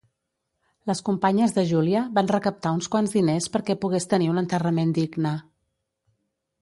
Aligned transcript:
Les 0.91 1.01
companyes 1.09 1.53
de 1.57 1.65
Júlia 1.71 2.01
van 2.17 2.31
recaptar 2.33 2.73
uns 2.77 2.89
quants 2.95 3.13
diners 3.17 3.49
perquè 3.57 3.77
pogués 3.85 4.09
tenir 4.15 4.31
un 4.35 4.43
enterrament 4.43 4.97
digne. 5.01 5.35